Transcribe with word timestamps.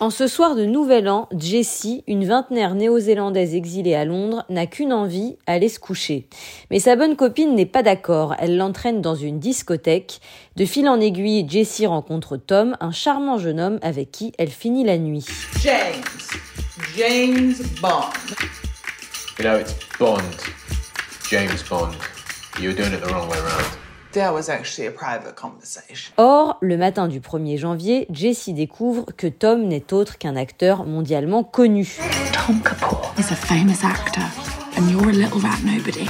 En 0.00 0.10
ce 0.10 0.28
soir 0.28 0.54
de 0.54 0.64
Nouvel 0.64 1.08
An, 1.08 1.28
Jessie, 1.36 2.04
une 2.06 2.24
vingtenaire 2.24 2.76
néo-zélandaise 2.76 3.56
exilée 3.56 3.96
à 3.96 4.04
Londres, 4.04 4.44
n'a 4.48 4.66
qu'une 4.66 4.92
envie, 4.92 5.36
aller 5.48 5.68
se 5.68 5.80
coucher. 5.80 6.28
Mais 6.70 6.78
sa 6.78 6.94
bonne 6.94 7.16
copine 7.16 7.56
n'est 7.56 7.66
pas 7.66 7.82
d'accord, 7.82 8.36
elle 8.38 8.56
l'entraîne 8.56 9.02
dans 9.02 9.16
une 9.16 9.40
discothèque. 9.40 10.20
De 10.54 10.64
fil 10.64 10.88
en 10.88 11.00
aiguille, 11.00 11.48
Jessie 11.48 11.86
rencontre 11.86 12.36
Tom, 12.36 12.76
un 12.78 12.92
charmant 12.92 13.38
jeune 13.38 13.58
homme 13.58 13.80
avec 13.82 14.12
qui 14.12 14.32
elle 14.38 14.50
finit 14.50 14.84
la 14.84 14.98
nuit. 14.98 15.26
James. 15.62 16.04
James 16.96 17.54
Bond. 17.82 18.36
You 19.40 19.44
know, 19.44 19.58
it's 19.58 19.74
Bond. 19.98 20.22
James 21.28 21.64
Bond. 21.68 21.96
You're 22.60 22.72
doing 22.72 22.92
it 22.92 23.00
the 23.00 23.10
wrong 23.10 23.28
way 23.28 23.38
round. 23.38 23.87
That 24.18 24.34
was 24.34 24.48
actually 24.48 24.88
a 24.88 24.90
private 24.90 25.36
conversation. 25.36 26.12
Or, 26.16 26.56
le 26.60 26.76
matin 26.76 27.06
du 27.06 27.20
1er 27.20 27.56
janvier, 27.56 28.08
Jessie 28.10 28.52
découvre 28.52 29.06
que 29.16 29.28
Tom 29.28 29.68
n'est 29.68 29.92
autre 29.92 30.18
qu'un 30.18 30.34
acteur 30.34 30.84
mondialement 30.84 31.44
connu. 31.44 31.96
Tom 32.32 32.60
Kapoor 32.60 33.12
is 33.16 33.30
a 33.30 33.36
famous 33.36 33.84
actor, 33.84 34.24
and 34.76 34.90
you're 34.90 35.08
a 35.08 35.12
little 35.12 35.38
rat 35.38 35.62
nobody. 35.64 36.08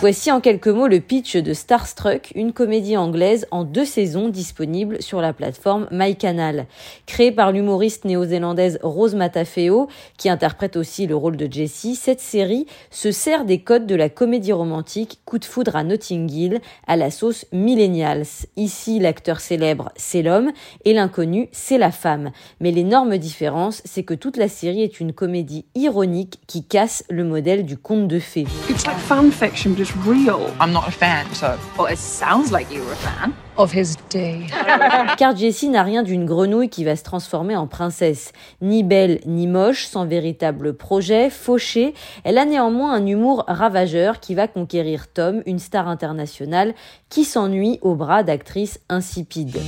Voici 0.00 0.30
en 0.30 0.40
quelques 0.40 0.68
mots 0.68 0.86
le 0.86 1.00
pitch 1.00 1.36
de 1.36 1.52
Starstruck, 1.52 2.32
une 2.34 2.52
comédie 2.52 2.96
anglaise 2.96 3.46
en 3.50 3.64
deux 3.64 3.84
saisons 3.84 4.28
disponible 4.28 5.02
sur 5.02 5.20
la 5.20 5.32
plateforme 5.32 5.88
MyCanal. 5.90 6.66
Créée 7.06 7.32
par 7.32 7.52
l'humoriste 7.52 8.04
néo-zélandaise 8.04 8.78
Rose 8.82 9.14
Matafeo, 9.14 9.88
qui 10.16 10.28
interprète 10.28 10.76
aussi 10.76 11.06
le 11.06 11.16
rôle 11.16 11.36
de 11.36 11.52
Jessie, 11.52 11.96
cette 11.96 12.20
série 12.20 12.66
se 12.90 13.10
sert 13.10 13.44
des 13.44 13.60
codes 13.60 13.86
de 13.86 13.94
la 13.94 14.08
comédie 14.08 14.52
romantique 14.52 15.18
Coup 15.24 15.38
de 15.38 15.44
foudre 15.44 15.76
à 15.76 15.82
Notting 15.82 16.30
Hill 16.30 16.60
à 16.86 16.96
la 16.96 17.10
sauce 17.10 17.44
millennials. 17.52 18.24
Ici, 18.56 19.00
l'acteur 19.00 19.40
célèbre, 19.40 19.90
c'est 19.96 20.22
l'homme 20.22 20.52
et 20.84 20.94
l'inconnu, 20.94 21.48
c'est 21.52 21.78
la 21.78 21.90
femme. 21.90 22.30
Mais 22.60 22.70
l'énorme 22.70 23.18
différence, 23.18 23.82
c'est 23.84 24.04
que 24.04 24.14
toute 24.14 24.36
la 24.36 24.48
série 24.48 24.82
est 24.82 25.00
une 25.00 25.12
comédie 25.12 25.66
ironique 25.74 26.40
qui 26.46 26.64
casse 26.64 27.04
le 27.10 27.24
modèle 27.24 27.66
du 27.66 27.76
conte 27.76 28.08
de 28.08 28.18
It's 28.36 28.86
like 28.86 28.98
fan 28.98 29.30
fiction, 29.30 29.72
but 29.72 29.80
it's 29.80 29.96
real. 29.96 30.54
I'm 30.60 30.72
not 30.72 30.88
a 30.88 30.90
fan, 30.90 31.26
so. 31.34 31.58
Well, 31.76 31.86
it 31.86 31.98
sounds 31.98 32.52
like 32.52 32.70
you 32.70 32.84
were 32.84 32.92
a 32.92 32.96
fan 32.96 33.34
of 33.56 33.72
his 33.72 33.96
day. 34.08 34.46
Car 35.18 35.34
Jessie 35.36 35.68
n'a 35.68 35.82
rien 35.82 36.02
d'une 36.02 36.24
grenouille 36.24 36.68
qui 36.68 36.84
va 36.84 36.94
se 36.94 37.02
transformer 37.02 37.56
en 37.56 37.66
princesse. 37.66 38.32
Ni 38.62 38.84
belle, 38.84 39.20
ni 39.26 39.46
moche, 39.46 39.86
sans 39.86 40.06
véritable 40.06 40.74
projet, 40.74 41.28
fauchée, 41.28 41.94
elle 42.24 42.38
a 42.38 42.44
néanmoins 42.44 42.92
un 42.92 43.04
humour 43.04 43.44
ravageur 43.48 44.20
qui 44.20 44.34
va 44.34 44.46
conquérir 44.46 45.08
Tom, 45.08 45.42
une 45.46 45.58
star 45.58 45.88
internationale, 45.88 46.74
qui 47.08 47.24
s'ennuie 47.24 47.78
au 47.82 47.94
bras 47.94 48.22
d'actrices 48.22 48.78
insipides. 48.88 49.58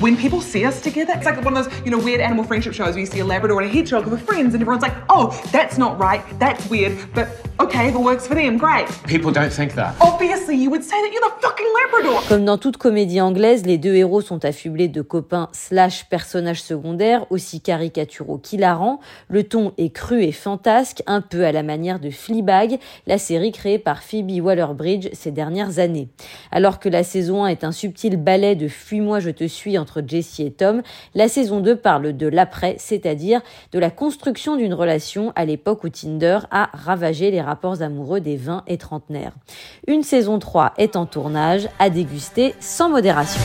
When 0.00 0.16
people 0.16 0.42
see 0.42 0.66
us 0.66 0.82
together, 0.82 1.14
it's 1.14 1.24
like 1.24 1.42
one 1.44 1.56
of 1.56 1.64
those, 1.64 1.72
you 1.84 1.90
know, 1.90 1.98
weird 1.98 2.20
animal 2.20 2.44
friendship 2.44 2.74
shows 2.74 2.94
where 2.94 3.00
you 3.00 3.06
see 3.06 3.20
a 3.20 3.24
Labrador 3.24 3.62
and 3.62 3.70
a 3.70 3.72
hedgehog 3.72 4.06
with 4.06 4.20
friends, 4.20 4.54
and 4.54 4.60
everyone's 4.60 4.82
like, 4.82 4.94
oh, 5.08 5.32
that's 5.52 5.78
not 5.78 5.98
right, 5.98 6.22
that's 6.38 6.68
weird, 6.68 6.98
but 7.14 7.28
okay, 7.66 7.88
if 7.88 7.94
it 7.94 8.00
works 8.00 8.26
for 8.26 8.34
them, 8.34 8.56
great. 8.56 8.86
People 9.06 9.32
don't 9.32 9.52
think 9.52 9.74
that. 9.74 9.94
Obviously, 10.00 10.56
you 10.56 10.70
would 10.70 10.82
say 10.82 10.96
that 11.02 11.12
you're 11.12 11.20
the 11.20 11.34
fucking 11.40 11.66
Labrador. 11.82 12.22
Comme 12.28 12.44
dans 12.44 12.58
toute 12.58 12.76
comédie 12.76 13.20
anglaise, 13.20 13.66
les 13.66 13.78
deux 13.78 13.94
héros 13.94 14.20
sont 14.20 14.44
affublés 14.44 14.88
de 14.88 15.02
copains 15.02 15.48
slash 15.52 16.08
personnages 16.08 16.62
secondaires 16.62 17.26
aussi 17.30 17.60
caricaturaux 17.60 18.38
qu'hilarants. 18.38 19.00
Le 19.28 19.44
ton 19.44 19.72
est 19.78 19.90
cru 19.90 20.22
et 20.22 20.32
fantasque, 20.32 21.02
un 21.06 21.20
peu 21.20 21.44
à 21.44 21.52
la 21.52 21.62
manière 21.62 21.98
de 21.98 22.10
Fleabag, 22.10 22.78
la 23.06 23.18
série 23.18 23.52
créée 23.52 23.78
par 23.78 24.02
Phoebe 24.02 24.40
Waller-Bridge 24.40 25.08
ces 25.12 25.30
dernières 25.30 25.78
années. 25.78 26.08
Alors 26.52 26.78
que 26.78 26.88
la 26.88 27.02
saison 27.02 27.44
1 27.44 27.48
est 27.48 27.64
un 27.64 27.72
subtil 27.72 28.16
ballet 28.16 28.54
de 28.54 28.68
Fuis-moi, 28.68 29.20
je 29.20 29.30
te 29.30 29.46
suis 29.46 29.78
entre 29.78 30.02
Jessie 30.06 30.44
et 30.44 30.52
Tom, 30.52 30.82
la 31.14 31.28
saison 31.28 31.60
2 31.60 31.76
parle 31.76 32.16
de 32.16 32.26
l'après, 32.28 32.76
c'est-à-dire 32.78 33.40
de 33.72 33.78
la 33.78 33.90
construction 33.90 34.56
d'une 34.56 34.74
relation 34.74 35.32
à 35.34 35.44
l'époque 35.44 35.84
où 35.84 35.88
Tinder 35.88 36.40
a 36.50 36.70
ravagé 36.72 37.30
les 37.30 37.40
amoureux 37.82 38.20
des 38.20 38.36
20 38.36 38.64
et 38.66 38.78
trentenaires. 38.78 39.32
Une 39.86 40.02
saison 40.02 40.38
3 40.38 40.74
est 40.78 40.96
en 40.96 41.06
tournage, 41.06 41.68
à 41.78 41.90
déguster 41.90 42.54
sans 42.60 42.88
modération. 42.88 43.40